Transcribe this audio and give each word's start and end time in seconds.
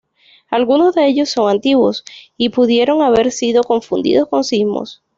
Algunos 0.49 0.95
de 0.95 1.05
ellos 1.05 1.29
son 1.29 1.47
antiguos, 1.51 2.05
y 2.35 2.49
pudieron 2.49 3.03
haber 3.03 3.31
sido 3.31 3.61
confundidos 3.61 4.27
con 4.29 4.43
sismos. 4.43 5.03